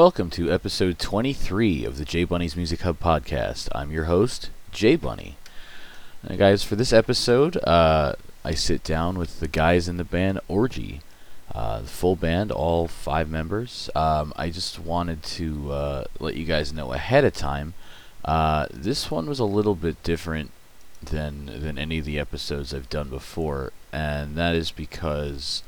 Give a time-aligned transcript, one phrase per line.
[0.00, 3.68] Welcome to episode 23 of the J Bunny's Music Hub podcast.
[3.74, 5.36] I'm your host, J Bunny.
[6.26, 10.40] Now, guys, for this episode, uh, I sit down with the guys in the band
[10.48, 11.02] Orgy,
[11.54, 13.90] uh, the full band, all five members.
[13.94, 17.74] Um, I just wanted to uh, let you guys know ahead of time.
[18.24, 20.50] Uh, this one was a little bit different
[21.02, 25.62] than than any of the episodes I've done before, and that is because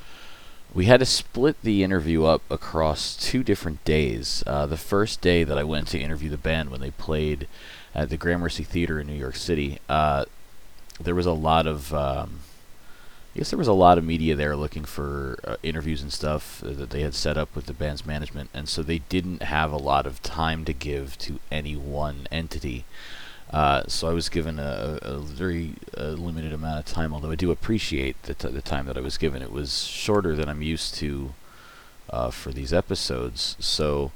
[0.74, 4.42] we had to split the interview up across two different days.
[4.46, 7.46] Uh, the first day that I went to interview the band when they played
[7.94, 10.24] at the Gramercy Theater in New York City, uh,
[10.98, 12.40] there was a lot of, um,
[13.34, 16.62] I guess there was a lot of media there looking for uh, interviews and stuff
[16.64, 19.76] that they had set up with the band's management, and so they didn't have a
[19.76, 22.86] lot of time to give to any one entity.
[23.52, 27.50] Uh, so I was given a, a very limited amount of time, although I do
[27.50, 29.42] appreciate the, t- the time that I was given.
[29.42, 31.34] It was shorter than I'm used to
[32.08, 33.56] uh, for these episodes.
[33.58, 34.12] So,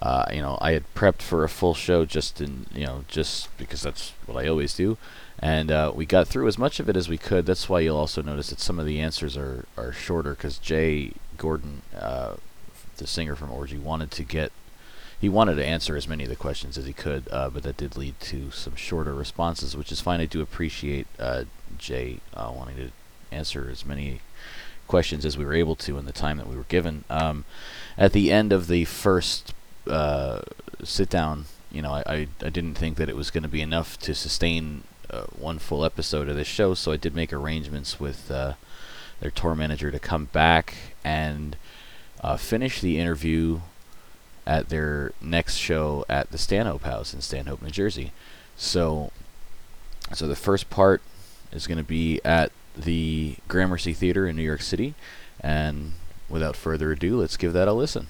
[0.00, 3.56] uh, you know, I had prepped for a full show just in, you know, just
[3.56, 4.98] because that's what I always do.
[5.38, 7.46] And uh, we got through as much of it as we could.
[7.46, 11.12] That's why you'll also notice that some of the answers are, are shorter because Jay
[11.36, 12.34] Gordon, uh,
[12.96, 14.52] the singer from Orgy, wanted to get
[15.24, 17.78] he wanted to answer as many of the questions as he could, uh, but that
[17.78, 20.20] did lead to some shorter responses, which is fine.
[20.20, 21.44] I do appreciate uh,
[21.78, 22.90] Jay uh, wanting to
[23.34, 24.20] answer as many
[24.86, 27.04] questions as we were able to in the time that we were given.
[27.08, 27.46] Um,
[27.96, 29.54] at the end of the first
[29.86, 30.42] uh,
[30.82, 33.62] sit down, you know, I, I, I, didn't think that it was going to be
[33.62, 37.98] enough to sustain uh, one full episode of this show, so I did make arrangements
[37.98, 38.56] with uh,
[39.20, 41.56] their tour manager to come back and
[42.36, 43.60] finish the interview
[44.46, 48.12] at their next show at the Stanhope House in Stanhope, New Jersey.
[48.56, 49.10] So,
[50.12, 51.02] so the first part
[51.52, 54.94] is going to be at the Gramercy Theater in New York City,
[55.40, 55.92] and
[56.28, 58.08] without further ado, let's give that a listen.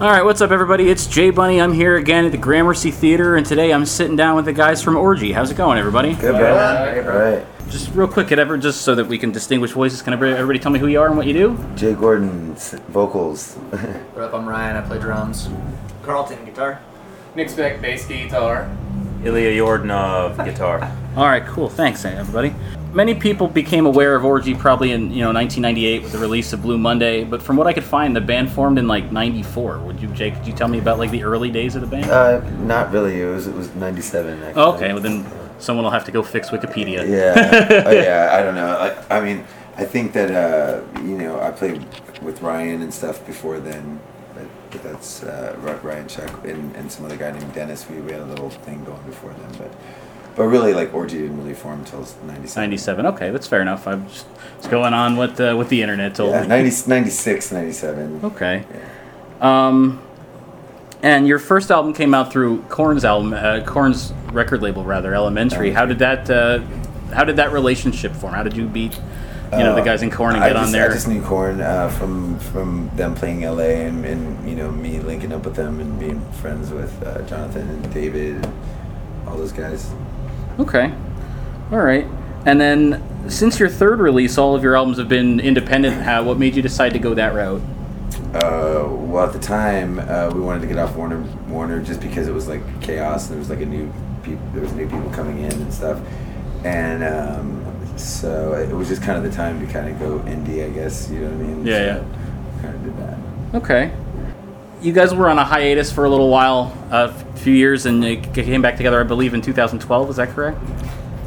[0.00, 0.88] All right, what's up, everybody?
[0.90, 1.60] It's Jay Bunny.
[1.60, 4.82] I'm here again at the Gramercy Theater, and today I'm sitting down with the guys
[4.82, 5.32] from Orgy.
[5.32, 6.14] How's it going, everybody?
[6.14, 7.06] Good, man.
[7.06, 7.46] All right.
[7.68, 10.72] Just real quick, could ever just so that we can distinguish voices, can everybody tell
[10.72, 11.64] me who you are and what you do?
[11.76, 12.54] Jay Gordon,
[12.88, 13.54] vocals.
[13.54, 14.34] what up?
[14.34, 14.76] I'm Ryan.
[14.76, 15.48] I play drums.
[16.02, 16.80] Carlton, guitar.
[17.36, 18.74] Nick Speck, bass guitar.
[19.24, 20.80] Ilya Yordanov, guitar.
[21.16, 21.68] All right, cool.
[21.68, 22.54] Thanks, everybody
[22.92, 26.62] many people became aware of Orgy probably in you know 1998 with the release of
[26.62, 29.78] Blue Monday, but from what I could find, the band formed in like '94.
[29.80, 30.36] Would you, Jake?
[30.36, 32.10] Could you tell me about like the early days of the band?
[32.10, 33.20] Uh, not really.
[33.20, 34.52] It was it was '97.
[34.54, 35.26] Oh, okay, well then
[35.58, 37.08] someone will have to go fix Wikipedia.
[37.08, 38.30] Yeah, oh, yeah.
[38.32, 38.76] I don't know.
[39.08, 39.44] I, I mean,
[39.76, 41.84] I think that uh, you know I played
[42.22, 44.00] with Ryan and stuff before then.
[44.72, 47.88] But that's uh, Ryan Shuck and, and some other guy named Dennis.
[47.88, 49.70] We, we had a little thing going before them, but
[50.34, 52.54] but really, like Orgy didn't really form until '97.
[52.54, 53.06] '97.
[53.06, 53.86] Okay, that's fair enough.
[53.86, 58.20] I'm just, just going on what the with the internet told yeah, 90, 96, 97.
[58.24, 58.64] Okay.
[58.70, 59.66] Yeah.
[59.68, 60.02] Um,
[61.02, 65.72] and your first album came out through Korn's album, uh, Korn's record label, rather Elementree.
[65.72, 66.60] How did that uh,
[67.12, 68.32] How did that relationship form?
[68.32, 68.98] How did you beat
[69.52, 70.90] you know the uh, guys in Korn and get just, on there?
[70.90, 74.98] I just knew Korn uh, from from them playing LA and, and you know me
[75.00, 78.52] linking up with them and being friends with uh, Jonathan and David and
[79.28, 79.92] all those guys.
[80.58, 80.92] Okay.
[81.70, 82.06] All right.
[82.44, 86.02] And then, since your third release, all of your albums have been independent.
[86.02, 87.62] How, what made you decide to go that route?
[88.34, 92.26] Uh, well, at the time, uh, we wanted to get off Warner, Warner, just because
[92.26, 93.24] it was like chaos.
[93.24, 93.92] And there was like a new
[94.22, 96.00] people, there was new people coming in and stuff,
[96.64, 97.61] and um,
[97.96, 101.10] so it was just kind of the time to kind of go indie, I guess.
[101.10, 101.66] You know what I mean?
[101.66, 102.62] Yeah, so yeah.
[102.62, 103.56] Kind of did that.
[103.56, 103.92] Okay
[104.82, 108.34] you guys were on a hiatus for a little while, a few years, and it
[108.34, 110.10] came back together, I believe, in 2012.
[110.10, 110.58] Is that correct?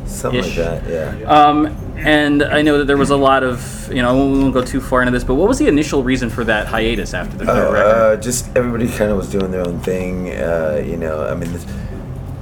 [0.06, 0.58] Something Ish.
[0.58, 1.30] like that, yeah.
[1.30, 1.68] Um,
[1.98, 4.82] and I know that there was a lot of, you know, we won't go too
[4.82, 7.70] far into this, but what was the initial reason for that hiatus after the third
[7.70, 7.88] uh, record?
[7.88, 10.30] Uh, just everybody kind of was doing their own thing.
[10.32, 11.52] Uh, you know, I mean,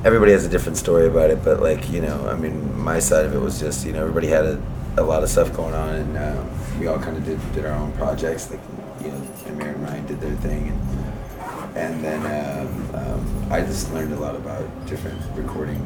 [0.04, 3.26] everybody has a different story about it, but like, you know, I mean, my side
[3.26, 4.62] of it was just, you know, everybody had a,
[4.98, 6.44] a lot of stuff going on, and uh,
[6.80, 8.52] we all kind of did, did our own projects.
[8.52, 8.60] Like,
[9.02, 13.92] you know, Amir and Ryan did their thing, and and then um, um, I just
[13.94, 15.82] learned a lot about different recording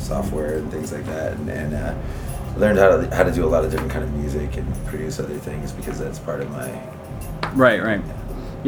[0.00, 1.94] software and things like that, and, and uh,
[2.56, 5.20] learned how to how to do a lot of different kind of music and produce
[5.20, 6.68] other things because that's part of my.
[7.54, 8.02] Right, right.
[8.04, 8.14] Yeah,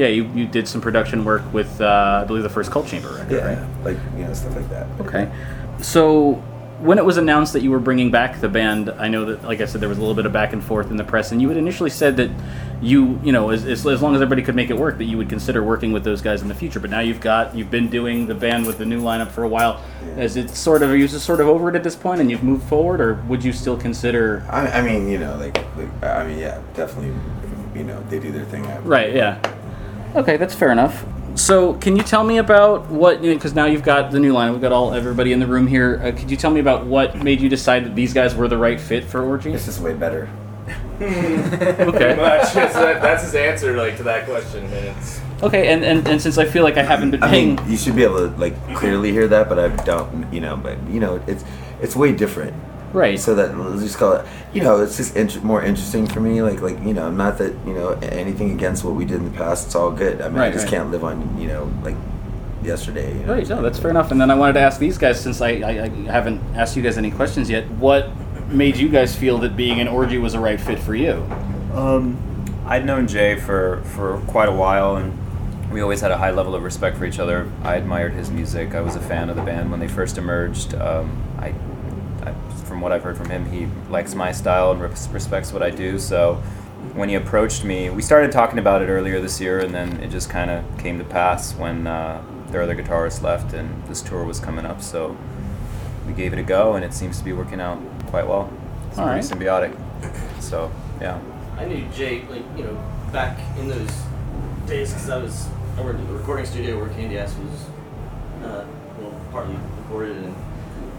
[0.09, 3.33] you, you did some production work with uh, I believe the first Coal Chamber record,
[3.33, 3.85] yeah, right?
[3.85, 4.87] like you know stuff like that.
[5.01, 5.31] Okay,
[5.81, 6.43] so
[6.81, 9.61] when it was announced that you were bringing back the band, I know that, like
[9.61, 11.41] I said, there was a little bit of back and forth in the press, and
[11.41, 12.31] you had initially said that
[12.81, 15.19] you, you know, as, as, as, long as everybody could make it work, that you
[15.19, 16.81] would consider working with those guys in the future.
[16.81, 19.49] But now you've got, you've been doing the band with the new lineup for a
[19.49, 19.85] while.
[20.03, 20.23] Yeah.
[20.23, 22.31] Is it sort of, are you just sort of over it at this point, and
[22.31, 24.47] you've moved forward, or would you still consider?
[24.49, 27.15] I, I mean, you know, like, like, I mean, yeah, definitely,
[27.75, 28.65] you know, they do their thing.
[28.85, 29.15] Right.
[29.15, 29.39] Yeah.
[30.17, 31.05] Okay, that's fair enough.
[31.37, 33.23] so can you tell me about what?
[33.23, 34.53] Because now you've got the new line.
[34.53, 36.01] We've got all everybody in the room here.
[36.03, 38.59] Uh, could you tell me about what made you decide that these guys were the
[38.59, 39.53] right fit for Orgy?
[39.53, 40.29] This is way better.
[41.01, 42.15] Okay.
[42.15, 42.53] Much.
[42.53, 44.65] That's, that's his answer, like to that question.
[44.65, 47.55] And it's Okay, and, and, and since I feel like I haven't been I paying,
[47.57, 50.31] mean, you should be able to like clearly hear that, but I don't.
[50.31, 51.43] You know, but you know, it's
[51.81, 52.55] it's way different.
[52.93, 53.19] Right?
[53.19, 54.27] So that let's just call it.
[54.53, 56.43] You know, it's just int- more interesting for me.
[56.43, 59.37] Like like you know, not that you know anything against what we did in the
[59.37, 59.67] past.
[59.67, 60.21] It's all good.
[60.21, 60.75] I mean, I just right.
[60.75, 61.97] can't live on you know like
[62.63, 63.17] yesterday.
[63.19, 63.35] You know?
[63.35, 64.11] Right, no, that's fair enough.
[64.11, 66.83] And then I wanted to ask these guys, since I, I, I haven't asked you
[66.83, 68.11] guys any questions yet, what
[68.49, 71.13] made you guys feel that being an orgy was a right fit for you?
[71.75, 72.19] Um,
[72.67, 75.17] I'd known Jay for, for quite a while, and
[75.71, 77.51] we always had a high level of respect for each other.
[77.63, 78.75] I admired his music.
[78.75, 80.75] I was a fan of the band when they first emerged.
[80.75, 81.55] Um, I, I,
[82.81, 85.69] from what I've heard from him, he likes my style and res- respects what I
[85.69, 85.99] do.
[85.99, 86.37] So
[86.95, 90.11] when he approached me, we started talking about it earlier this year, and then it
[90.11, 94.25] just kind of came to pass when uh, their other guitarist left and this tour
[94.25, 94.81] was coming up.
[94.81, 95.15] So
[96.07, 98.51] we gave it a go, and it seems to be working out quite well.
[98.89, 99.39] It's All pretty right.
[99.71, 100.43] symbiotic.
[100.43, 100.73] So
[101.03, 101.21] yeah.
[101.59, 102.83] I knew Jake, like, you know,
[103.13, 103.91] back in those
[104.67, 107.67] days because I was, I worked at the recording studio where Candyass was,
[108.43, 108.67] uh,
[108.99, 110.35] well, partly recorded and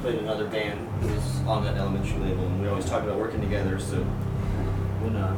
[0.01, 2.45] played in another band that was on that Elementree label.
[2.45, 3.79] And we always talked about working together.
[3.79, 3.97] So
[5.01, 5.35] when, uh,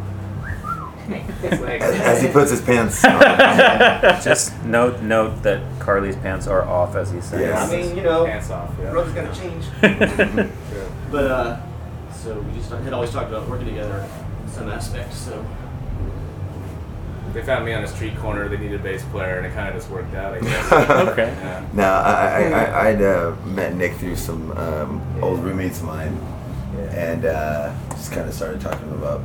[1.43, 3.03] As, as he puts his pants.
[3.03, 3.19] on.
[4.23, 7.41] Just note note that Carly's pants are off as he says.
[7.41, 7.71] Yes.
[7.71, 8.71] I mean, you know, pants off.
[8.79, 8.91] Yeah.
[8.91, 9.65] road's gonna change.
[11.11, 11.61] but, uh,
[12.13, 14.07] so we just had always talked about working together
[14.45, 15.13] in some aspect.
[15.13, 15.45] So
[17.33, 18.47] They found me on a street corner.
[18.47, 20.35] They needed a bass player, and it kind of just worked out.
[20.35, 20.71] I guess.
[21.11, 21.27] Okay.
[21.41, 21.65] Yeah.
[21.73, 26.15] No, I, I, I, I'd uh, met Nick through some um, old roommates of mine,
[26.91, 29.21] and uh, just kind of started talking about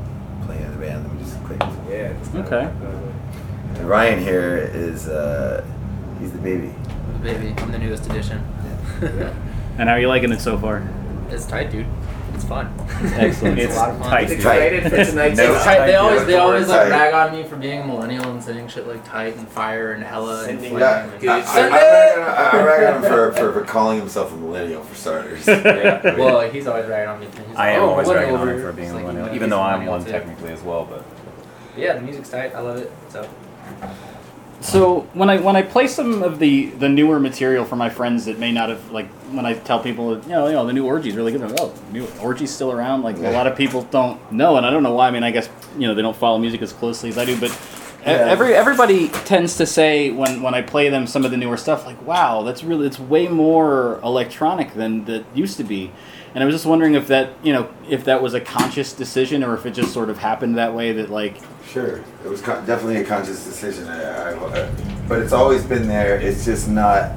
[0.46, 1.62] playing in the band, and we just clicked.
[1.88, 2.08] Yeah.
[2.18, 2.64] it's kinda Okay.
[2.64, 3.78] like that.
[3.80, 5.62] And Ryan here is, uh,
[6.18, 6.74] he's the baby.
[7.20, 7.54] The baby.
[7.58, 8.42] I'm the newest addition.
[9.02, 9.34] Yeah.
[9.78, 10.82] And how are you liking it so far?
[11.30, 11.86] It's tight, dude.
[12.38, 12.72] It's fun.
[13.16, 13.58] Excellent.
[13.58, 14.10] it's a lot of fun.
[14.10, 14.22] tight.
[14.28, 15.36] He's excited for tonight's.
[15.38, 15.54] No.
[15.54, 15.86] It's tight.
[15.86, 16.90] They always they always like tight.
[16.90, 20.04] rag on me for being a millennial and saying shit like tight and fire and
[20.04, 20.80] hella and Sending flame.
[21.20, 23.98] Yeah, and- I, I, I, rag on- I rag on him for, for, for calling
[23.98, 25.46] himself a millennial, for starters.
[25.48, 26.16] Yeah.
[26.16, 27.26] Well, he's always ragging on me.
[27.48, 29.60] He's I am "Oh, always ragging on him for being It's a millennial, even though
[29.60, 30.10] I'm one too.
[30.12, 30.84] technically as well.
[30.84, 31.04] But
[31.76, 32.54] Yeah, the music's tight.
[32.54, 32.92] I love it.
[33.08, 33.28] So
[34.60, 38.24] So when I when I play some of the the newer material for my friends
[38.24, 40.84] that may not have like when I tell people you know you know the new
[40.84, 43.02] orgy's really good like, oh new orgy's still around?
[43.02, 45.30] Like a lot of people don't know and I don't know why I mean I
[45.30, 47.50] guess you know they don't follow music as closely as I do but
[48.02, 51.56] e- every everybody tends to say when when I play them some of the newer
[51.56, 55.92] stuff like wow that's really it's way more electronic than that used to be.
[56.34, 59.44] And I was just wondering if that you know if that was a conscious decision
[59.44, 61.36] or if it just sort of happened that way that like
[61.72, 64.70] Sure, it was con- definitely a conscious decision, I, I, I-
[65.06, 66.16] but it's always been there.
[66.18, 67.12] It's just not.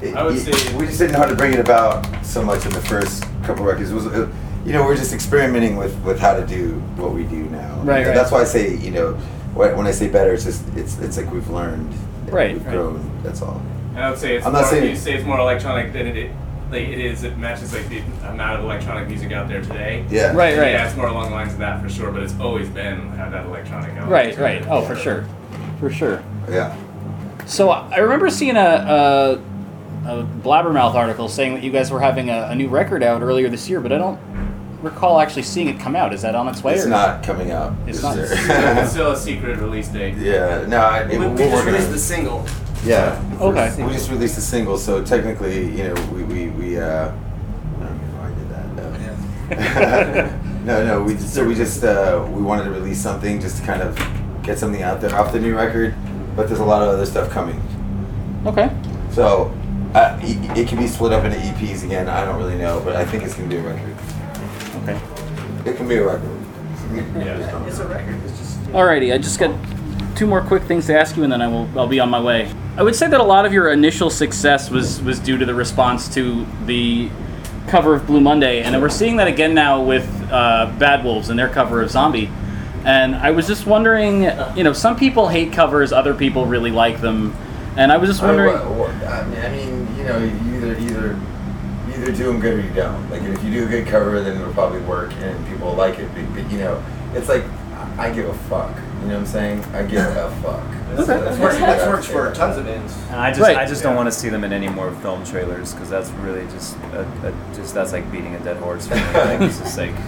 [0.00, 2.42] It, I would it- say- we just didn't know how to bring it about so
[2.42, 3.90] much in the first couple records.
[3.90, 4.30] It was, uh,
[4.64, 7.74] you know, we're just experimenting with, with how to do what we do now.
[7.82, 8.14] Right, And right.
[8.14, 9.12] That's why I say, you know,
[9.54, 11.92] when, when I say better, it's just it's it's like we've learned,
[12.30, 12.72] Right, we've right.
[12.74, 13.10] grown.
[13.22, 13.60] That's all.
[13.96, 16.16] I would say it's I'm more, not saying- you say it's more electronic than it,
[16.16, 16.30] it
[16.72, 17.22] like it is.
[17.22, 17.98] It matches like the
[18.28, 20.04] amount of electronic music out there today.
[20.10, 20.28] Yeah.
[20.28, 20.72] Right, right.
[20.72, 22.10] Yeah, it's more along the lines of that for sure.
[22.10, 24.10] But it's always been had that electronic element.
[24.10, 25.26] right right oh for sure
[25.78, 26.22] for sure.
[26.48, 26.76] Yeah.
[27.46, 29.32] So I remember seeing a, a,
[30.06, 33.48] a Blabbermouth article saying that you guys were having a, a new record out earlier
[33.48, 34.18] this year, but I don't
[34.80, 36.12] recall actually seeing it come out.
[36.12, 36.74] Is that on its way?
[36.74, 37.74] It's or- not coming out.
[37.86, 40.16] It's not- It's still a secret release date.
[40.18, 40.64] yeah.
[40.66, 40.78] No.
[40.78, 42.46] I, we, we're we just released the single.
[42.84, 43.22] Yeah.
[43.40, 43.84] Okay.
[43.84, 47.96] We just released a single, so technically, you know, we we, we uh, I don't
[47.96, 48.62] even know why I did that.
[49.76, 53.58] Uh, no, no, we just, so we just uh, we wanted to release something just
[53.58, 53.96] to kind of
[54.42, 55.94] get something out there off the new record,
[56.34, 57.62] but there's a lot of other stuff coming.
[58.46, 58.70] Okay.
[59.12, 59.54] So
[59.94, 62.08] uh, it, it can be split up into EPs again.
[62.08, 63.96] I don't really know, but I think it's gonna be a record.
[64.82, 65.00] Okay.
[65.70, 66.30] It can be a record.
[67.16, 67.66] Yeah.
[67.66, 68.20] It's a record.
[68.24, 68.60] It's just.
[68.72, 69.54] Alrighty, I just got
[70.16, 72.20] two more quick things to ask you, and then I will I'll be on my
[72.20, 72.52] way.
[72.76, 75.54] I would say that a lot of your initial success was was due to the
[75.54, 77.10] response to the
[77.68, 81.38] cover of Blue Monday, and we're seeing that again now with uh, Bad Wolves and
[81.38, 82.30] their cover of Zombie.
[82.84, 84.22] And I was just wondering,
[84.56, 87.36] you know, some people hate covers, other people really like them,
[87.76, 88.56] and I was just wondering.
[89.06, 91.20] I, I mean- you know, you either either
[91.90, 93.08] either do them good or you don't.
[93.10, 95.98] Like if you do a good cover, then it'll probably work and people will like
[96.00, 96.08] it.
[96.12, 96.82] But, but you know,
[97.14, 97.44] it's like
[97.98, 98.74] I give a fuck.
[99.02, 99.64] You know what I'm saying?
[99.74, 100.64] I give a fuck.
[100.96, 102.94] That's, that's, worked, that's worked for tons of bands.
[103.10, 103.56] and I just Right.
[103.56, 106.44] I just don't want to see them in any more film trailers because that's really
[106.52, 109.00] just a, a, just that's like beating a dead horse for me.
[109.14, 109.94] Like, it's just like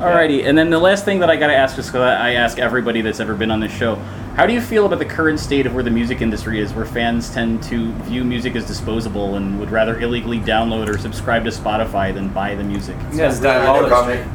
[0.00, 2.58] Alrighty, and then the last thing that I gotta ask, just because I I ask
[2.58, 3.96] everybody that's ever been on this show,
[4.34, 6.86] How do you feel about the current state of where the music industry is, where
[6.86, 11.50] fans tend to view music as disposable and would rather illegally download or subscribe to
[11.50, 12.96] Spotify than buy the music?
[13.12, 13.90] Yes, No diabolical.
[13.90, 14.26] comment.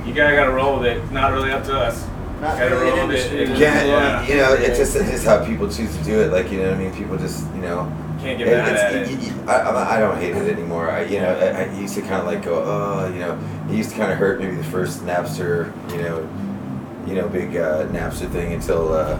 [0.06, 1.12] You gotta gotta roll with it.
[1.12, 2.06] Not really up to us.
[2.40, 3.38] Not gotta really roll with industry.
[3.38, 3.48] it.
[3.48, 4.26] You It- can't, yeah.
[4.26, 6.32] you know, it's just it's just how people choose to do it.
[6.32, 6.92] Like, you know what I mean?
[6.94, 7.90] People just, you know,
[8.20, 9.10] Can't get it- mad at it- it.
[9.10, 10.90] you- you- I, I I don't hate it anymore.
[10.90, 13.38] I, you know, I, I used to kind of like go, oh, you know,
[13.70, 16.28] it used to kind of hurt maybe the first Napster, you know,
[17.06, 19.18] you know, big uh, Napster thing until uh,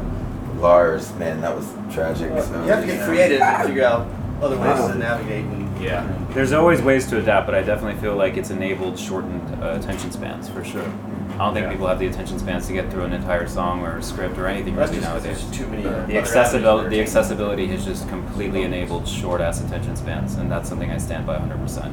[0.59, 2.31] Lars, man, that was tragic.
[2.43, 4.07] So, You have to get creative and figure out
[4.43, 4.89] other ways Wow.
[4.89, 5.45] to navigate.
[5.45, 6.05] And, Yeah.
[6.33, 10.11] There's always ways to adapt, but I definitely feel like it's enabled shortened uh, attention
[10.11, 10.83] spans for sure.
[11.39, 11.73] I don't think Yeah.
[11.73, 14.75] people have the attention spans to get through an entire song or script or anything
[14.75, 15.43] That's really just 'cause nowadays.
[15.47, 15.83] there's too many.
[15.83, 17.09] The other The avenues accessibility, for the entertainment.
[17.09, 21.35] accessibility has just completely enabled short ass attention spans, and that's something I stand by
[21.37, 21.61] 100.
[21.61, 21.93] percent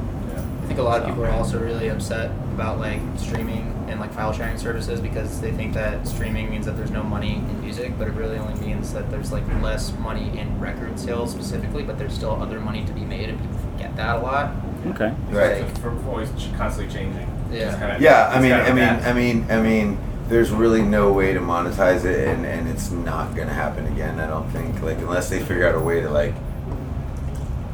[0.63, 4.13] I think a lot of people are also really upset about like streaming and like
[4.13, 7.91] file sharing services because they think that streaming means that there's no money in music,
[8.00, 11.97] but it really only means that there's like less money in record sales specifically, but
[12.00, 14.51] there's still other money to be made, and people forget that a lot.
[14.88, 15.12] Okay.
[15.31, 15.62] Right.
[15.63, 17.27] Like, For always ch- constantly changing.
[17.53, 17.77] Yeah.
[17.77, 19.05] Kinda- Yeah, I mean, gotta I mean, adapt.
[19.05, 19.98] I mean, I mean,
[20.29, 24.19] there's really no way to monetize it, and, and it's not gonna happen again.
[24.19, 26.33] I don't think, like, unless they figure out a way to, like,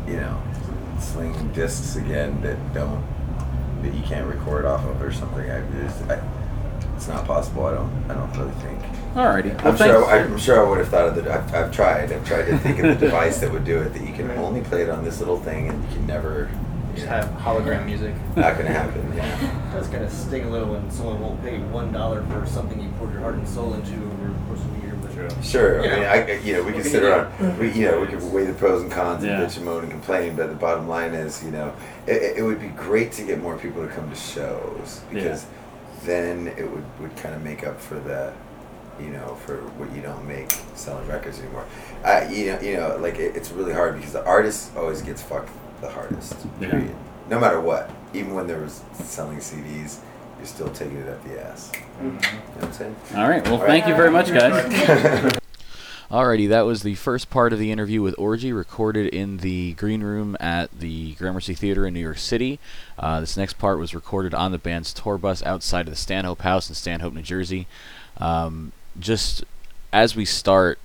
[0.08, 0.38] you know,
[1.00, 3.04] sling discs again that don't
[3.84, 5.50] that you can't record off of or something.
[5.50, 6.20] I, just, I
[6.98, 7.66] it's not possible.
[7.66, 8.78] I don't, I don't really think.
[9.16, 9.56] Alrighty.
[9.64, 10.06] Well, I'm sure.
[10.06, 10.30] thanks.
[10.32, 11.34] I'm sure I would have thought of the.
[11.34, 12.12] I've, I've tried.
[12.12, 13.94] I've tried to think of the device that would do it.
[13.94, 16.50] That you can only play it on this little thing, and you can never.
[17.00, 18.14] You just have hologram music.
[18.36, 19.14] not gonna happen.
[19.16, 19.70] Yeah.
[19.70, 22.82] It does kind of sting a little when someone won't pay one dollar for something
[22.82, 24.96] you poured your heart and soul into over the course of a year.
[25.02, 25.30] But True.
[25.42, 25.82] Sure.
[25.82, 25.96] I Yeah.
[25.96, 28.54] mean, I, you know, we can sit around, we, you know, we can weigh the
[28.54, 29.40] pros and cons Yeah.
[29.40, 31.74] and bitch and moan and complain, but the bottom line is, you know,
[32.06, 35.46] it, it would be great to get more people to come to shows because
[36.04, 38.34] then it would, would kind of make up for the,
[39.00, 41.66] you know, for what you don't make selling records anymore.
[42.04, 45.22] Uh, you know, you know, like it, it's really hard because the artist always gets
[45.22, 45.50] fucked
[45.82, 46.36] the hardest.
[46.60, 46.72] Yeah.
[46.72, 46.96] Period.
[47.30, 50.00] No matter what, even when there was selling CDs,
[50.38, 51.72] you're still taking it up the ass.
[52.02, 52.96] You know what I'm saying?
[53.16, 53.44] All right.
[53.44, 55.34] Well, thank you very much, guys.
[56.12, 60.02] Alrighty, that was the first part of the interview with Orgy, recorded in the green
[60.02, 62.58] room at the Gramercy Theater in New York City.
[62.98, 66.42] Uh, this next part was recorded on the band's tour bus outside of the Stanhope
[66.42, 67.68] House in Stanhope, New Jersey.
[68.18, 69.44] Um, just
[69.94, 70.80] as we start,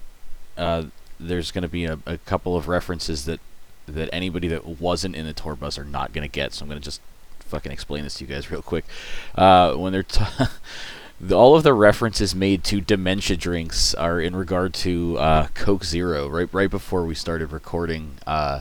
[0.59, 0.85] uh,
[1.19, 3.41] there's going to be a, a couple of references that
[3.87, 6.53] that anybody that wasn't in the tour bus are not going to get.
[6.53, 7.01] So I'm going to just
[7.41, 8.85] fucking explain this to you guys real quick.
[9.35, 10.25] Uh, when they're t-
[11.33, 16.29] all of the references made to dementia drinks are in regard to uh, Coke Zero.
[16.29, 18.61] Right, right before we started recording, uh,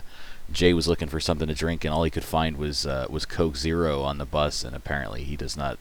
[0.52, 3.26] Jay was looking for something to drink, and all he could find was uh, was
[3.26, 4.64] Coke Zero on the bus.
[4.64, 5.80] And apparently, he does not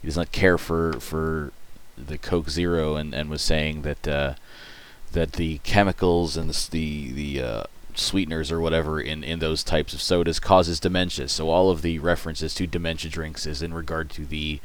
[0.00, 1.52] he does not care for for
[1.96, 4.34] the Coke Zero, and, and was saying that uh,
[5.12, 7.64] that the chemicals and the the, the uh,
[7.98, 11.28] sweeteners or whatever in, in those types of sodas causes dementia.
[11.28, 14.60] So all of the references to dementia drinks is in regard to the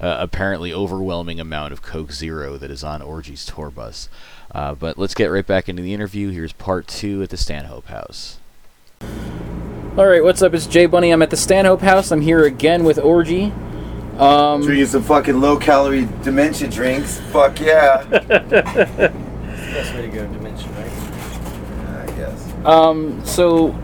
[0.00, 4.08] uh, apparently overwhelming amount of Coke Zero that is on Orgy's tour bus.
[4.52, 6.30] Uh, but let's get right back into the interview.
[6.30, 8.38] Here's part two at the Stanhope House.
[9.96, 10.54] All right, what's up?
[10.54, 11.10] It's Jay Bunny.
[11.10, 12.12] I'm at the Stanhope House.
[12.12, 13.52] I'm here again with Orgy.
[14.18, 17.20] Um, Drinking some fucking low calorie dementia drinks.
[17.32, 18.04] Fuck yeah.
[19.72, 20.38] best way to go dimension, right?
[20.38, 20.47] I guess.
[22.68, 23.74] Um, so,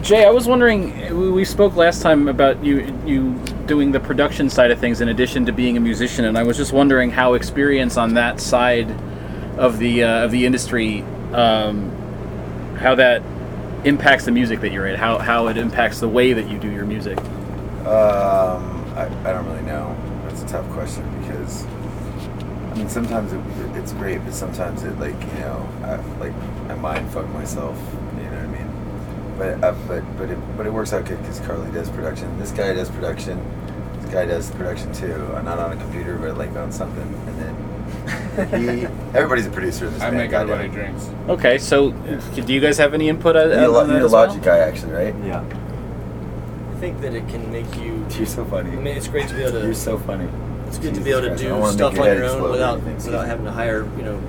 [0.00, 1.32] Jay, I was wondering.
[1.34, 3.34] We spoke last time about you you
[3.66, 6.56] doing the production side of things in addition to being a musician, and I was
[6.56, 8.88] just wondering how experience on that side
[9.58, 11.02] of the uh, of the industry,
[11.32, 11.90] um,
[12.78, 13.20] how that
[13.84, 16.70] impacts the music that you're in, how how it impacts the way that you do
[16.70, 17.18] your music.
[17.84, 19.96] Um, I, I don't really know.
[20.24, 23.40] That's a tough question because I mean sometimes it,
[23.76, 26.32] it's great, but sometimes it like you know I, like
[26.68, 27.76] I mind fuck myself.
[28.16, 28.70] You know what I mean?
[29.38, 32.38] But uh, but but it but it works out good because Carly does production.
[32.38, 33.38] This guy does production.
[34.00, 35.14] This guy does production too.
[35.34, 37.02] Uh, not on a computer, but like on something.
[37.26, 37.54] And then
[38.60, 38.84] he
[39.16, 40.16] everybody's a producer in this I band.
[40.18, 40.94] make everybody goddamn.
[40.98, 41.30] drinks.
[41.30, 44.04] Okay, so do you guys have any input on, You're a, on that you're a
[44.06, 44.26] as well?
[44.28, 45.14] logic guy, actually, right?
[45.24, 45.40] Yeah.
[46.70, 48.06] I think that it can make you.
[48.16, 48.70] You're so funny.
[48.70, 49.60] I mean, it's great to be able to.
[49.64, 50.28] You're so funny.
[50.66, 53.26] it's good to be able to don't stuff make on your your own without without
[53.26, 54.20] having to hire you know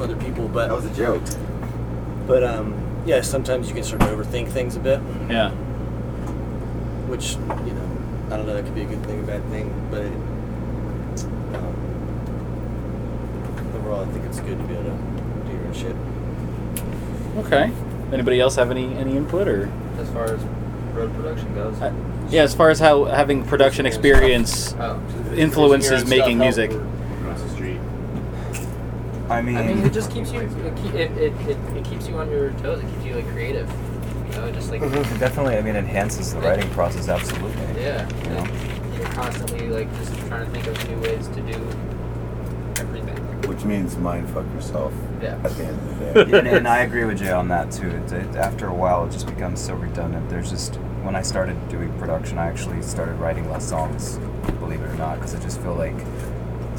[0.00, 0.48] other people.
[0.48, 1.22] But That was a joke.
[2.26, 2.74] but um,
[3.06, 5.50] yeah, sometimes you can start to overthink things a bit, Yeah.
[7.08, 7.88] which you know
[8.30, 8.54] I don't know.
[8.54, 10.12] That could be a good thing, a bad thing, but it,
[11.54, 11.74] um,
[13.76, 14.96] overall, I think it's good to be able to
[15.46, 15.96] do your own shit.
[17.46, 17.70] Okay.
[18.12, 19.68] Anybody else have any any input or?
[19.98, 20.40] As far as
[20.94, 21.80] road production goes.
[21.80, 21.92] Uh,
[22.30, 24.98] Yeah, as far as how having production experience oh,
[25.36, 26.70] influences making music.
[26.70, 26.93] help- Across the street.
[29.34, 30.40] I mean, I mean, it just keeps you.
[30.40, 32.82] It, keep, it, it, it, it keeps you on your toes.
[32.82, 33.68] It keeps you like creative.
[34.30, 35.56] You know, just like mm-hmm, it definitely.
[35.56, 37.08] I mean, enhances the writing process.
[37.08, 37.82] Absolutely.
[37.82, 38.08] yeah.
[38.24, 38.96] You know?
[38.96, 41.58] You're constantly like just trying to think of new ways to do
[42.80, 43.18] everything.
[43.48, 45.38] Which means mind fuck yourself Yeah.
[45.44, 46.38] at the end of the day.
[46.38, 47.88] and, and I agree with Jay on that too.
[47.88, 50.28] It, it, after a while, it just becomes so redundant.
[50.30, 54.16] There's just when I started doing production, I actually started writing less songs,
[54.58, 55.96] believe it or not, because I just feel like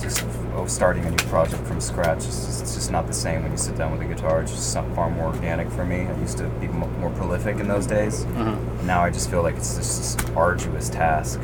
[0.01, 2.17] just oh, starting a new project from scratch.
[2.17, 4.41] It's just, it's just not the same when you sit down with a guitar.
[4.41, 6.01] It's just far more organic for me.
[6.01, 8.25] I used to be mo- more prolific in those days.
[8.25, 8.55] Uh-huh.
[8.83, 11.39] Now I just feel like it's just this arduous task,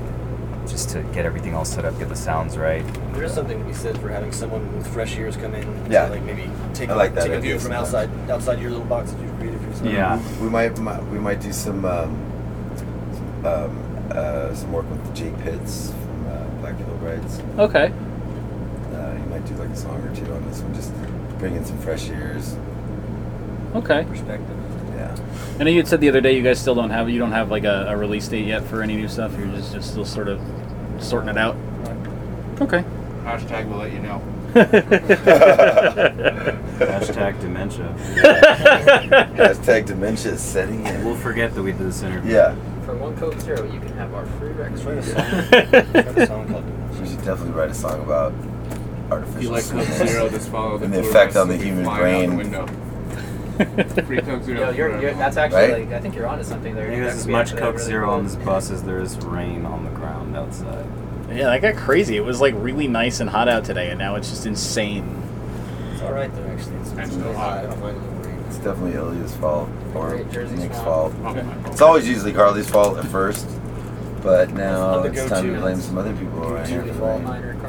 [0.68, 2.86] just to get everything all set up, get the sounds right.
[3.14, 5.92] There is something to be said for having someone with fresh ears come in.
[5.92, 6.08] Yeah.
[6.08, 7.94] Like maybe take I like that take a view from sometimes.
[7.94, 9.92] outside outside your little box that you've created for yourself.
[9.92, 10.42] Yeah.
[10.42, 12.10] We might, might we might do some um,
[13.46, 17.40] um, uh, some work with the Jake Pitts from uh, Black Veil Brides.
[17.58, 17.92] Okay.
[19.48, 20.94] He might do like a song or two on this one, just
[21.40, 22.56] bring in some fresh ears.
[23.76, 24.04] Okay.
[24.06, 24.58] Perspective.
[24.96, 25.16] Yeah.
[25.60, 27.32] I know you had said the other day you guys still don't have you don't
[27.32, 29.38] have like a, a release date yet for any new stuff.
[29.38, 30.42] You're just just still sort of
[31.00, 31.56] sorting it out.
[32.60, 32.84] Okay.
[33.24, 34.22] Hashtag will let you know.
[36.82, 37.96] Hashtag dementia.
[39.38, 41.06] Hashtag dementia is setting in.
[41.06, 42.34] We'll forget that we did this interview.
[42.34, 42.56] Yeah.
[42.86, 45.08] For one Coke Zero, you can have our free Let's write a Rex.
[45.08, 45.24] song.
[45.94, 48.61] write a song called We should definitely write a song about If
[49.12, 49.86] artificial you like Coke.
[50.08, 51.98] Zero, just follow the And the tour effect bus on the and human fly out
[52.00, 52.38] the brain.
[52.38, 52.68] window.
[54.06, 54.60] Free Coke Zero.
[54.60, 55.88] Yo, you're, you're, that's actually Right?
[55.90, 56.88] like I think you're onto something there.
[56.90, 59.84] There's as much actually Coke really Zero on this bus as there is rain on
[59.84, 60.86] the ground outside.
[61.30, 62.18] Uh, yeah, that got crazy.
[62.18, 65.22] It was like really nice and hot out today, and now it's just insane.
[65.94, 66.78] It's all right though, actually.
[66.78, 67.52] It's, And it's still really hot.
[67.52, 67.58] hot.
[67.60, 68.44] I don't mind a little rain.
[68.48, 70.86] It's definitely Ilya's fault or Great Jersey Nick's Swamp.
[71.14, 71.22] fault.
[71.22, 71.68] Probably my fault.
[71.68, 73.48] It's always usually Carly's fault at first,
[74.24, 75.62] but now the it's time to go-to.
[75.62, 77.20] blame some other people around here for fault.
[77.20, 77.24] rain.
[77.26, 77.61] Minor Carl.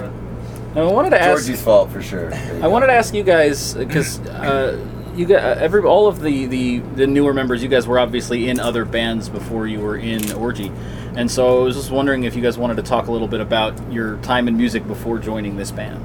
[0.74, 1.42] Now, I wanted to ask.
[1.44, 2.30] Georgie's fault for sure.
[2.30, 4.82] There you I wanted to ask you guys because uh,
[5.14, 7.62] you got uh, every all of the, the the newer members.
[7.62, 10.72] You guys were obviously in other bands before you were in Orgy,
[11.14, 13.40] and so I was just wondering if you guys wanted to talk a little bit
[13.40, 16.00] about your time in music before joining this band.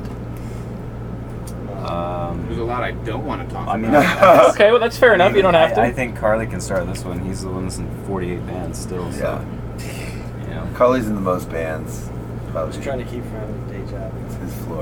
[1.87, 4.05] Um, There's a lot I don't want to talk I mean, about.
[4.05, 5.33] I- Okay, well that's fair enough.
[5.35, 5.81] You don't have to.
[5.81, 7.23] I, I think Carly can start this one.
[7.23, 9.09] He's the one that's in 48 bands still.
[9.13, 9.45] So,
[9.79, 10.41] Yeah.
[10.43, 10.67] you know.
[10.75, 12.09] Carly's in the most bands.
[12.51, 12.73] Probably.
[12.73, 13.66] Just trying to keep from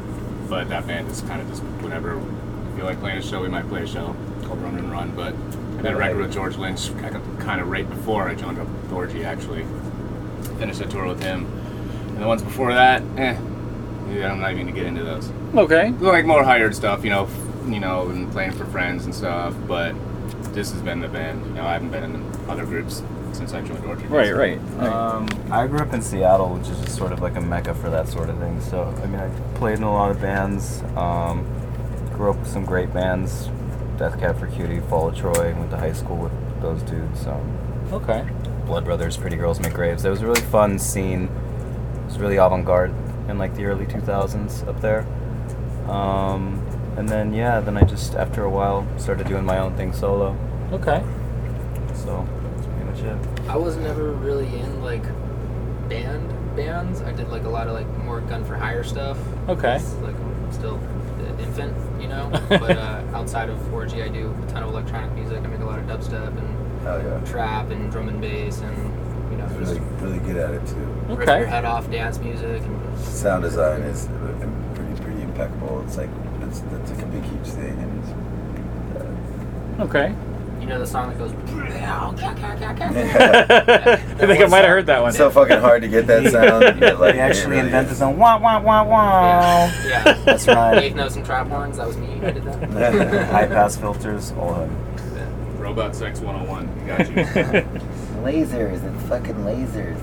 [0.48, 3.50] But that band is kind of just whenever we feel like playing a show, we
[3.50, 5.16] might play a show called Run and Run.
[5.16, 5.34] But
[5.80, 8.92] I did a record with George Lynch kind of right before I joined up with
[8.92, 9.66] Orgy, actually.
[10.58, 11.46] Finished a tour with him.
[12.10, 13.40] And the ones before that, eh.
[14.12, 15.32] Yeah, I'm not even gonna get into those.
[15.56, 15.92] Okay.
[15.92, 19.56] like more hired stuff, you know, f- you know, and playing for friends and stuff.
[19.68, 19.96] But
[20.54, 21.46] this has been the band.
[21.46, 23.04] You know, I haven't been in other groups
[23.34, 24.10] since I joined Orchard.
[24.10, 24.34] Right.
[24.34, 24.60] Right.
[24.60, 24.88] right.
[24.88, 27.90] Um, I grew up in Seattle, which is just sort of like a mecca for
[27.90, 28.60] that sort of thing.
[28.62, 30.82] So, I mean, I played in a lot of bands.
[30.96, 31.46] Um,
[32.14, 33.50] grew up with some great bands.
[33.98, 35.54] Death Cab for Cutie, Fall of Troy.
[35.56, 37.28] Went to high school with those dudes.
[37.28, 38.28] Um, okay.
[38.66, 40.06] Blood Brothers, Pretty Girls Make Graves.
[40.06, 41.24] It was a really fun scene.
[41.24, 42.94] It was really avant-garde
[43.30, 45.06] in like the early 2000s up there.
[45.90, 46.66] Um,
[47.00, 50.38] and then yeah, then I just after a while started doing my own thing solo.
[50.74, 51.02] Okay.
[51.96, 53.50] So that's pretty much it.
[53.50, 55.04] I was never really in like
[55.88, 57.02] band bands.
[57.02, 59.18] I did like a lot of like more gun for hire stuff.
[59.48, 59.78] Okay.
[59.78, 62.30] It's, like I'm still an infant, you know.
[62.50, 65.38] but uh, outside of 4G, I do a ton of electronic music.
[65.44, 67.20] I make a lot of dubstep and Hell yeah.
[67.26, 68.78] trap and drum and bass and
[69.32, 70.76] you know just Really, really good at it too.
[71.08, 71.40] rip Okay.
[71.40, 75.82] your head off dance music and Sound design is uh, pretty, pretty impeccable.
[75.86, 76.10] It's like
[76.50, 78.04] that's, that's like a big, huge thing, and
[79.80, 80.14] uh, Okay.
[80.60, 81.32] you know the song that goes.
[82.90, 83.96] I
[84.28, 85.10] think I might have heard that one.
[85.10, 86.80] it's so fucking hard to get that sound.
[86.80, 87.98] but, like, He actually really invented is.
[88.00, 89.00] some wah wah wah wah.
[89.08, 90.14] Yeah, yeah.
[90.26, 90.78] That's right.
[90.84, 91.78] Eighth notes and trap horns.
[91.78, 92.20] That was me.
[92.24, 93.30] I did that.
[93.32, 95.58] High pass filters, all of them.
[95.58, 96.88] Robot Sex 101.
[96.88, 97.16] Got you.
[98.24, 98.84] lasers.
[98.96, 99.98] It's fucking lasers.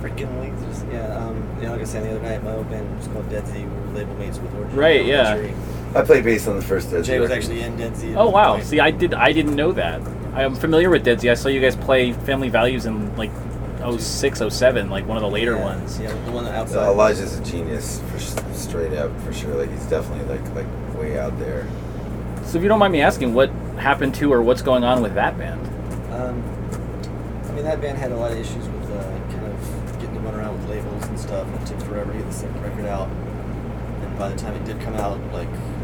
[0.00, 0.92] Freaking lasers.
[0.92, 3.64] Yeah, um, yeah, like I said the other night, my old band was called Deadsy.
[3.64, 4.72] We were label mates with Orchard.
[4.72, 5.34] Right, yeah.
[5.36, 5.54] Elementree.
[5.94, 8.12] I played bass on the first Dead Jay was actually in Deadsy.
[8.12, 8.52] at Oh one wow!
[8.54, 8.66] point.
[8.66, 9.12] See, I did.
[9.14, 10.00] I didn't know that.
[10.34, 11.30] I am familiar with Deadsy.
[11.30, 13.30] I saw you guys play Family Values in like
[13.98, 15.98] 06, 07, like one of the later yeah, ones.
[15.98, 16.90] Yeah, the one that Uh.
[16.92, 19.54] Elijah's a genius, for s- straight up, for sure.
[19.54, 20.66] Like he's definitely like like
[20.98, 21.66] way out there.
[22.44, 25.14] So if you don't mind me asking, what happened to or what's going on with
[25.14, 25.60] that band?
[26.12, 26.42] Um,
[27.48, 30.20] I mean, that band had a lot of issues with uh, kind of getting to
[30.20, 31.46] run around with labels and stuff.
[31.48, 33.08] and It took forever to get the second record out.
[33.08, 35.79] And by the time it did come out, like, you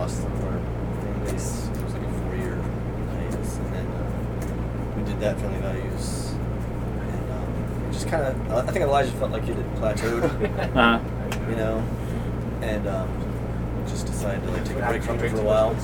[0.00, 0.58] know, I think we'd lost some of our
[1.02, 1.68] fan base.
[1.68, 3.56] It was like a four year hiatus.
[3.56, 8.52] And then uh, dad, family values, and um, just kind of.
[8.52, 10.22] I think Elijah felt like he had plateaued,
[10.76, 11.00] Uh,
[11.50, 11.82] you know,
[12.62, 13.08] and um,
[13.86, 15.76] just decided to like take a break from it for a while.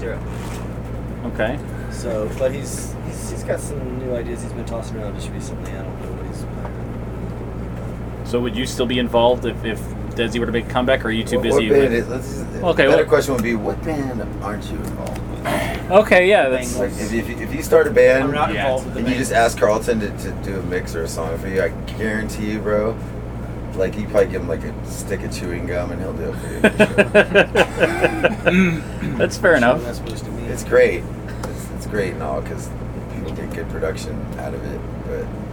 [1.33, 1.59] okay.
[1.93, 5.73] So, but he's, he's he's got some new ideas he's been tossing around just recently.
[5.73, 8.27] I don't know what he's planning.
[8.27, 9.81] So would you still be involved if, if
[10.17, 11.71] Deadsy were to make a comeback, or are you too What- busy?
[11.71, 12.09] What band with- is?
[12.09, 15.91] Let's, Okay, The better well- question would be, what band aren't you involved with?
[15.91, 18.63] Okay, yeah, that's Like, if, if, if you start a band I'm not Yeah.
[18.65, 19.25] involved with the and you band.
[19.25, 22.51] just ask Carlton to, to do a mix or a song for you, I guarantee
[22.53, 22.97] you, bro.
[23.77, 26.37] Like you probably give him like a stick of chewing gum and he'll do it
[26.37, 26.49] for
[28.51, 28.81] you.
[29.19, 29.83] that's fair enough.
[29.85, 30.47] That's supposed to mean.
[30.47, 31.05] it's great.
[31.45, 32.71] It's, it's great and all because
[33.15, 35.46] people get good production out of it, but you know, it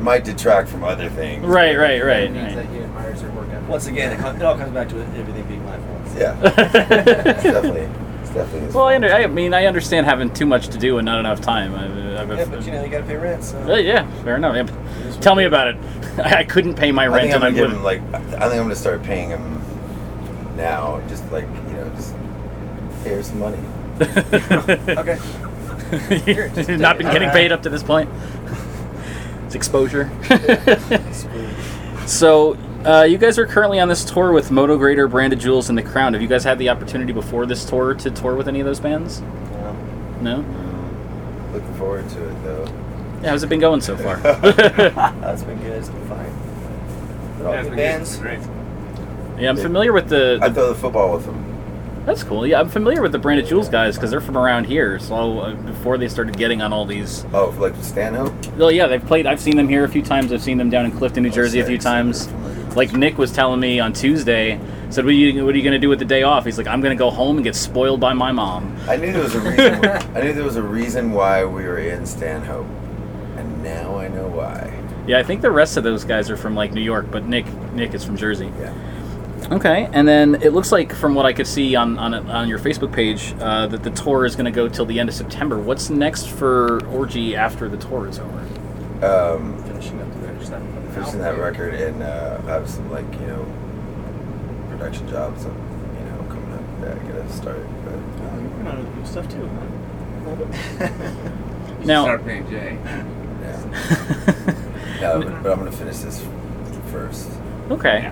[0.00, 1.44] might detract from other things.
[1.44, 2.30] Right, right, It right.
[2.32, 2.56] means right.
[2.56, 3.68] that he admires your work ethic.
[3.68, 5.94] Once again, it, com- it all comes back to everything being my fault.
[6.18, 7.88] Yeah, it's definitely,
[8.22, 8.68] it's definitely.
[8.74, 11.40] Well, I, under, I mean, I understand having too much to do and not enough
[11.40, 11.74] time.
[11.74, 11.84] I,
[12.20, 13.44] I've, Yeah, but you know you gotta pay rent.
[13.44, 13.58] So.
[13.72, 14.56] Uh, yeah, fair enough.
[14.56, 15.20] Yep.
[15.20, 15.76] Tell me about it.
[16.18, 18.00] I couldn't pay my I rent think I'm and I gonna give him like.
[18.14, 19.60] I think I'm gonna start paying him
[20.56, 21.00] now.
[21.08, 22.14] Just like you know, just
[23.04, 23.58] here's some money.
[24.98, 25.18] Okay.
[26.26, 28.10] You've not been getting paid up to this point.
[29.48, 30.10] It's exposure.
[32.06, 35.82] so, uh, you guys are currently on this tour with Motograter, Branded Jewels, and The
[35.82, 36.12] Crown.
[36.12, 38.78] Have you guys had the opportunity before this tour to tour with any of those
[38.78, 39.20] bands?
[39.20, 40.44] Um, No.
[41.54, 42.64] Looking forward to it though.
[43.22, 44.16] Yeah, how's it been going so far?
[44.20, 45.72] that's been good.
[45.78, 46.32] It's been fine.
[47.38, 48.16] They're all Yeah, good bands.
[48.18, 48.40] Great.
[49.38, 50.38] yeah, I'm familiar with the.
[50.42, 51.47] I throw the football with him.
[52.08, 52.46] That's cool.
[52.46, 54.98] Yeah, I'm familiar with the Brand of Julez guys because they're from around here.
[54.98, 58.32] So uh, before they started getting on all these Oh, like Stanhope.
[58.56, 59.26] Well, yeah, they've played.
[59.26, 60.32] I've seen them here a few times.
[60.32, 62.26] I've seen them down in Clifton, New Oh, Jersey, a few times.
[62.74, 65.74] Like Nick was telling me on Tuesday, said, "What are you What are you going
[65.74, 67.54] to do with the day off?" He's like, "I'm going to go home and get
[67.54, 69.84] spoiled by my mom." I knew there was a reason.
[70.16, 72.66] I knew there was a reason why we were in Stanhope,
[73.36, 74.72] and now I know why.
[75.06, 77.44] Yeah, I think the rest of those guys are from like New York, but Nick
[77.74, 78.50] Nick is from Jersey.
[78.58, 78.72] Yeah.
[79.50, 82.58] Okay, and then it looks like from what I could see on on, on your
[82.58, 85.58] Facebook page uh, that the tour is going to go till the end of September.
[85.58, 88.38] What's next for Orgy after the tour is over?
[89.06, 90.60] Um, Finishing up the finish that.
[90.92, 93.46] finishing that record and uh, have some like you know
[94.70, 95.54] production jobs, and,
[95.98, 96.60] you know, coming up.
[96.82, 97.66] Yeah, get us started.
[97.84, 99.48] But um, Working on new stuff too.
[100.28, 102.76] You should Now- start paying Jay.
[102.84, 103.60] yeah,
[105.00, 106.22] no, but, but I'm gonna finish this
[106.90, 107.30] first.
[107.70, 108.10] Okay.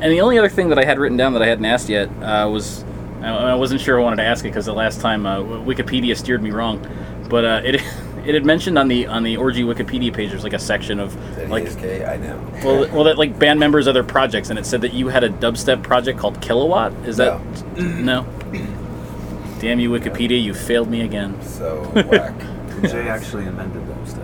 [0.00, 2.08] And the only other thing that I had written down that I hadn't asked yet
[2.22, 2.84] uh, was
[3.22, 6.16] I I wasn't sure I wanted to ask it because the last time uh, Wikipedia
[6.16, 6.86] steered me wrong,
[7.28, 7.76] but uh, it
[8.26, 11.14] it had mentioned on the on the orgy Wikipedia page there's like a section of
[11.36, 11.84] that like ESK?
[12.06, 12.52] I know.
[12.64, 15.30] well well that like band members other projects and it said that you had a
[15.30, 16.92] dubstep project called Kilowatt.
[17.06, 17.40] Is that
[17.76, 18.26] no?
[19.60, 21.40] Damn you Wikipedia, you failed me again.
[21.42, 22.34] so whack.
[22.82, 24.22] Jay actually invented dubstep.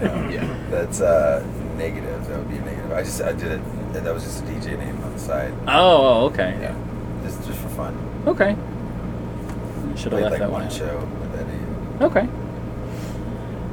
[0.00, 1.44] No, yeah, that's uh,
[1.78, 2.26] negative.
[2.28, 2.92] That would be a negative.
[2.92, 3.92] I just I did it.
[3.92, 5.54] That was just a DJ name on the side.
[5.66, 6.58] Oh, oh, okay.
[6.60, 6.76] Yeah,
[7.22, 7.96] just just for fun.
[8.26, 8.56] Okay.
[9.96, 10.70] Should have left like that one one.
[10.70, 12.04] show with Eddie.
[12.04, 12.28] Okay.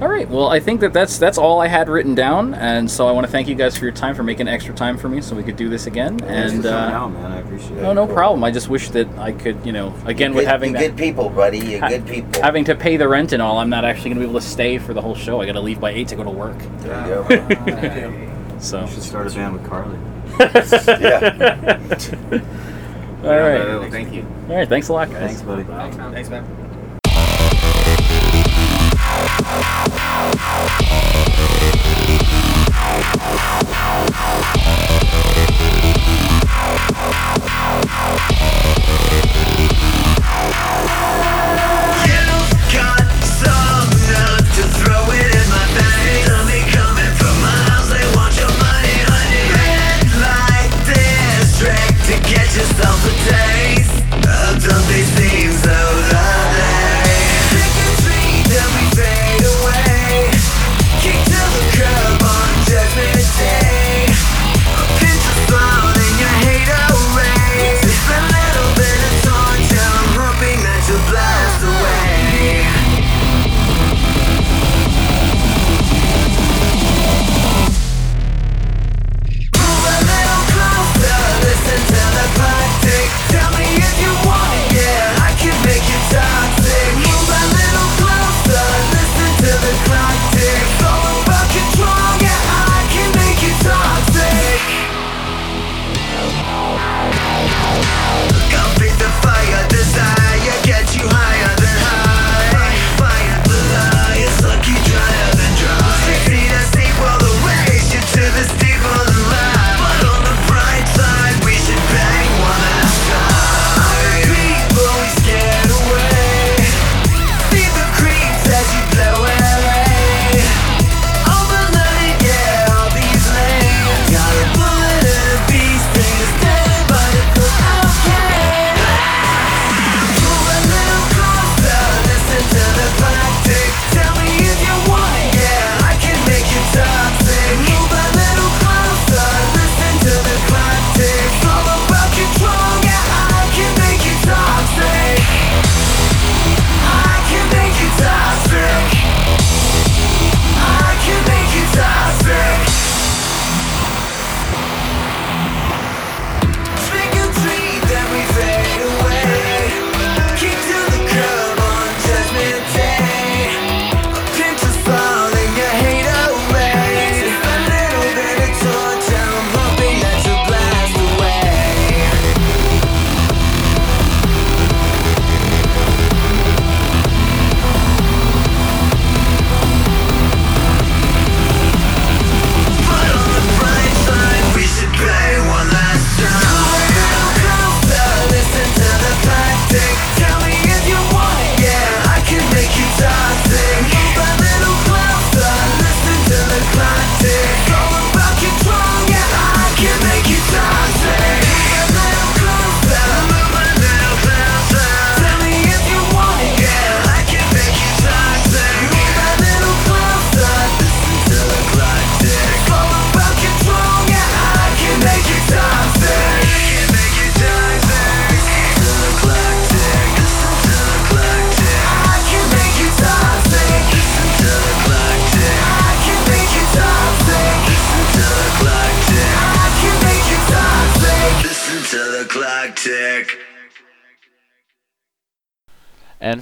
[0.02, 0.28] All right.
[0.28, 3.26] Well, I think that that's that's all I had written down, and so I want
[3.26, 5.44] to thank you guys for your time for making extra time for me, so we
[5.44, 6.20] could do this again.
[6.20, 7.32] Thanks for And coming uh, out, man.
[7.32, 7.94] I appreciate no, it.
[7.94, 8.44] no problem.
[8.44, 10.98] I just wish that I could, you know, again with Good- having you that, good
[10.98, 11.60] people, buddy.
[11.60, 12.42] You ha- good people.
[12.42, 14.46] having to pay the rent and all, I'm not actually going to be able to
[14.46, 15.40] stay for the whole show.
[15.40, 16.58] I got to leave by eight to go to work.
[16.80, 18.60] there you go.
[18.60, 18.82] So.
[18.82, 19.98] You should start a band with Carly.
[20.40, 21.80] yeah.
[23.24, 23.92] all right.
[23.92, 24.28] Thank you.
[24.50, 24.68] All right.
[24.68, 25.40] Thanks a lot, guys.
[25.40, 25.64] Thanks, buddy.
[25.64, 26.65] Thanks, man.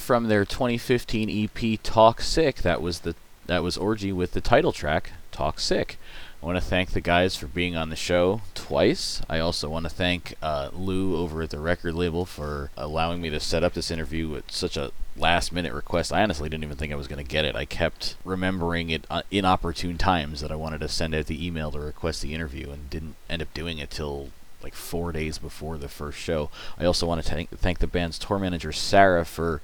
[0.04, 4.74] From their 2015 EP Talk Sick, that was the that was Orgy with the title
[4.74, 5.98] track Talk Sick.
[6.42, 9.22] I want to thank the guys for being on the show twice.
[9.30, 13.30] I also want to thank uh, Lou over at the record label for allowing me
[13.30, 16.12] to set up this interview with such a last minute request.
[16.12, 17.56] I honestly didn't even think I was going to get it.
[17.56, 21.72] I kept remembering it uh, inopportune times that I wanted to send out the email
[21.72, 24.32] to request the interview and didn't end up doing it till
[24.64, 26.50] like four days before the first show.
[26.78, 29.62] I also want to thank, thank the band's tour manager Sarah for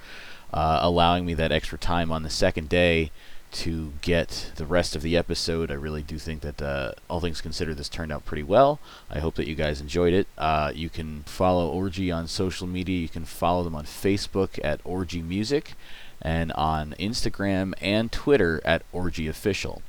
[0.54, 3.12] uh, allowing me that extra time on the second day
[3.52, 5.72] to get the rest of the episode.
[5.72, 8.80] I really do think that, uh, all things considered, this turned out pretty well.
[9.10, 10.28] I hope that you guys enjoyed it.
[10.38, 13.00] Uh, you can follow Orgy on social media.
[13.00, 15.74] You can follow them on Facebook at Orgy Music
[16.22, 19.82] and on Instagram and Twitter at Orgy Official.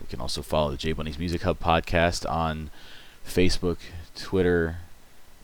[0.00, 2.70] You can also follow the J Bunny's Music Hub podcast on
[3.26, 3.78] Facebook,
[4.16, 4.78] Twitter,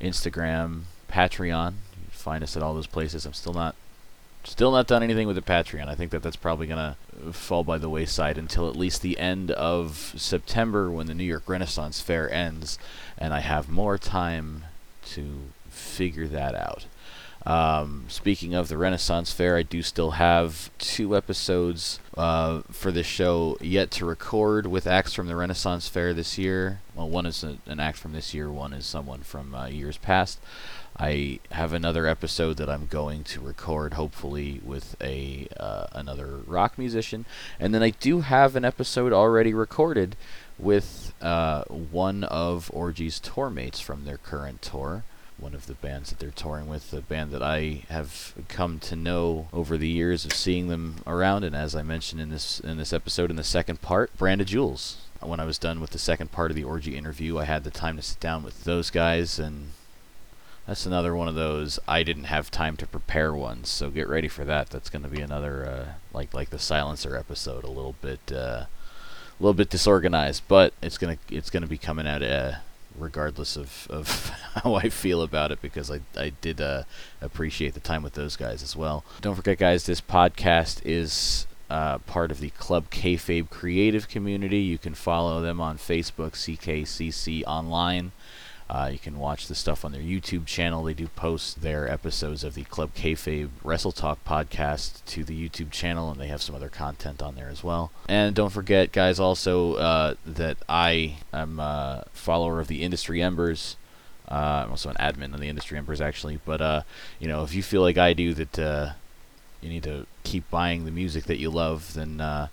[0.01, 1.73] Instagram, Patreon.
[1.73, 3.27] You can find us at all those places.
[3.27, 3.75] I'm still not
[4.45, 5.89] still not done anything with the Patreon.
[5.89, 9.19] I think that that's probably going to fall by the wayside until at least the
[9.19, 12.79] end of September when the New York Renaissance Fair ends
[13.19, 14.65] and I have more time
[15.11, 16.87] to figure that out.
[17.47, 23.07] Um, speaking of the Renaissance Fair, I do still have two episodes uh, for this
[23.07, 26.81] show yet to record with acts from the Renaissance Fair this year.
[26.95, 29.97] Well, one is a, an act from this year, one is someone from uh, years
[29.97, 30.39] past.
[30.99, 36.77] I have another episode that I'm going to record, hopefully with a uh, another rock
[36.77, 37.25] musician,
[37.59, 40.15] and then I do have an episode already recorded
[40.59, 45.05] with uh, one of Orgy's tour mates from their current tour
[45.41, 48.97] one of the bands that they're touring with, the band that I have come to
[48.97, 52.77] know over the years of seeing them around, and as I mentioned in this in
[52.77, 54.97] this episode in the second part, Brand of Julez.
[55.21, 57.71] When I was done with the second part of the orgy interview, I had the
[57.71, 59.73] time to sit down with those guys, and
[60.67, 63.69] that's another one of those I didn't have time to prepare ones.
[63.69, 64.71] So get ready for that.
[64.71, 68.65] That's going to be another uh, like like the Silencer episode, a little bit uh,
[68.65, 68.69] a
[69.41, 72.23] little bit disorganized, but it's gonna it's gonna be coming out.
[72.23, 72.53] Uh,
[73.01, 76.85] regardless of, of how I feel about it, because I, I did uh,
[77.21, 79.05] appreciate the time with those guys as well.
[79.21, 84.59] Don't forget, guys, this podcast is uh, part of the Club Kayfabe creative community.
[84.59, 88.13] You can follow them on Facebook, CKCC Online.
[88.71, 90.85] Uh, you can watch the stuff on their YouTube channel.
[90.85, 95.73] They do post their episodes of the Club Kayfabe Wrestle Talk podcast to the YouTube
[95.73, 97.91] channel, and they have some other content on there as well.
[98.09, 103.75] And don't forget, guys, also uh, that I am a follower of the Industry Embers.
[104.29, 106.39] Uh, I'm also an admin on the Industry Embers, actually.
[106.45, 106.83] But uh,
[107.19, 108.91] you know, if you feel like I do that, uh,
[109.61, 112.47] you need to keep buying the music that you love, then uh,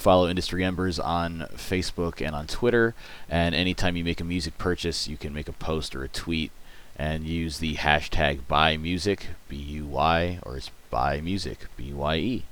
[0.00, 2.94] follow Industry Embers on Facebook and on Twitter.
[3.28, 6.50] And anytime you make a music purchase, you can make a post or a tweet
[6.96, 12.16] and use the hashtag buy music B U Y or it's buy music B Y
[12.16, 12.44] E.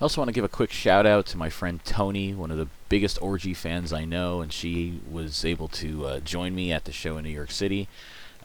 [0.00, 2.58] I also want to give a quick shout out to my friend Tony, one of
[2.58, 6.84] the biggest orgy fans I know, and she was able to uh, join me at
[6.84, 7.88] the show in New York City,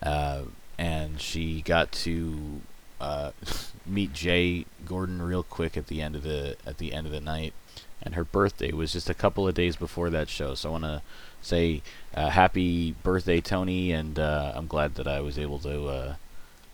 [0.01, 0.43] uh,
[0.77, 2.61] and she got to
[3.01, 3.31] uh,
[3.85, 7.21] meet Jay Gordon real quick at the end of the at the end of the
[7.21, 7.53] night,
[8.01, 10.55] and her birthday was just a couple of days before that show.
[10.55, 11.01] So I want to
[11.41, 11.81] say
[12.15, 16.15] uh, happy birthday, Tony, and uh, I'm glad that I was able to uh,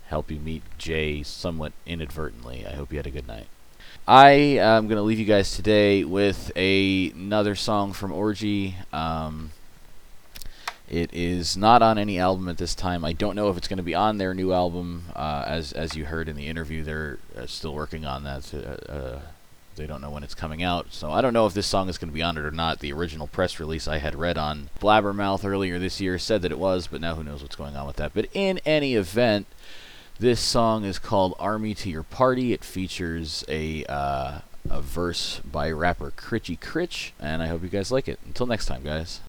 [0.08, 2.66] help you meet Jay somewhat inadvertently.
[2.66, 3.48] I hope you had a good night.
[4.08, 8.76] I am going to leave you guys today with a, another song from Orgy.
[8.94, 9.52] Um,
[10.88, 13.04] it is not on any album at this time.
[13.04, 15.06] I don't know if it's going to be on their new album.
[15.16, 18.54] Uh, as as you heard in the interview, they're uh, still working on that.
[19.76, 20.88] They don't know when it's coming out.
[20.94, 22.80] So I don't know if this song is going to be on it or not.
[22.80, 26.60] The original press release I had read on Blabbermouth earlier this year said that it
[26.60, 28.14] was, but now who knows what's going on with that.
[28.14, 29.48] But in any event,
[30.18, 32.54] this song is called Army to Your Party.
[32.54, 37.92] It features a, uh, a verse by rapper Crichy Crich, and I hope you guys
[37.92, 38.20] like it.
[38.26, 39.20] Until next time, guys.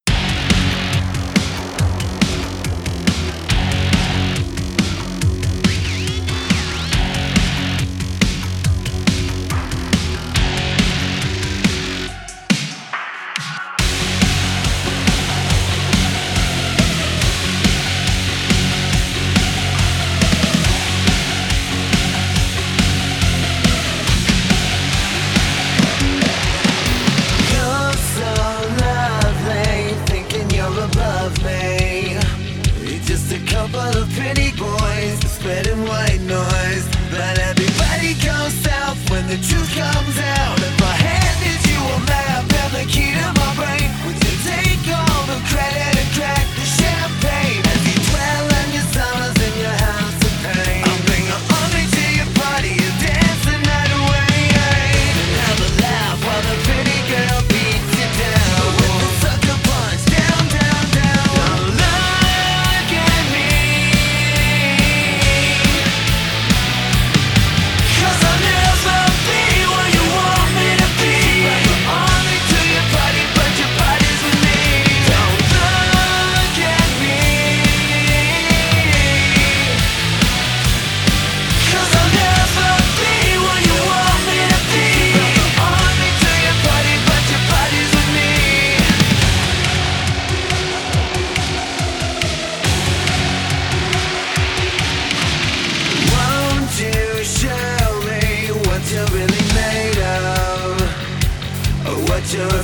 [36.27, 36.87] noise.
[37.13, 38.37] Let everybody go
[38.67, 40.59] south when the truth comes out.
[40.59, 43.86] If I handed you a map and the key to my brain.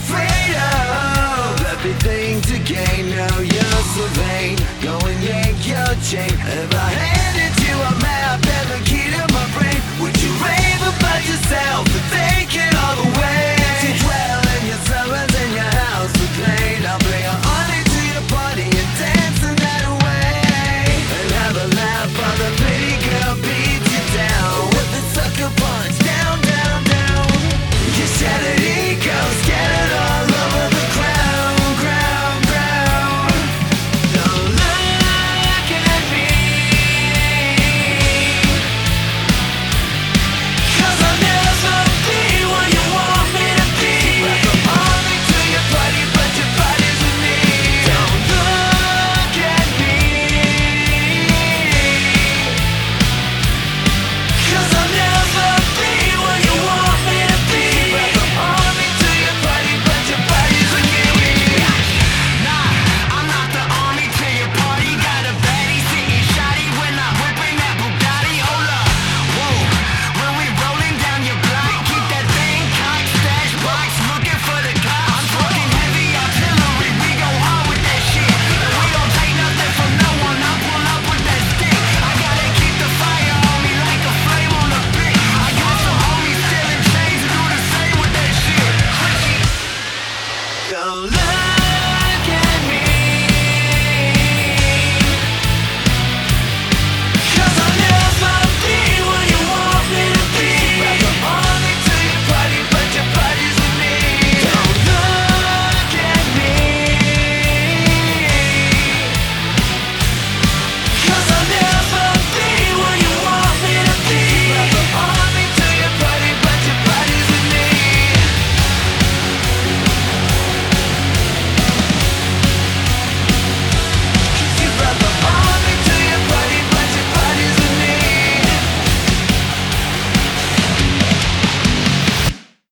[0.03, 4.57] afraid of Everything to gain, no, you're so vain.
[4.83, 6.31] Go and yank your chain.
[6.31, 10.83] If I handed you a map and the key to my brain Would you rave
[10.95, 11.87] about yourself?
[11.87, 12.42] Today?